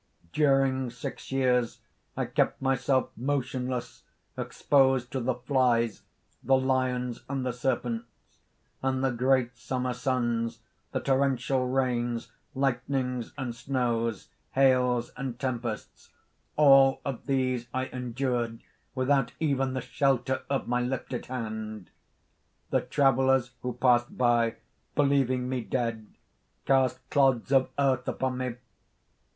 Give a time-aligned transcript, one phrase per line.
[0.33, 1.79] "During six years
[2.17, 4.01] I kept myself motionless,
[4.35, 6.01] exposed to the flies,
[6.41, 8.07] the lions and the serpents;
[8.81, 10.57] and the great summer suns,
[10.91, 16.09] the torrential rains, lightnings and snows, hails and tempests,
[16.55, 18.59] all of these I endured
[18.95, 21.91] without even the shelter of my lifted hand.
[22.71, 24.55] "The travellers who passed by,
[24.95, 26.07] believing me dead,
[26.65, 28.55] cast clods of earth upon me!